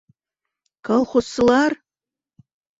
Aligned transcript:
Колхозсылар: 0.87 1.71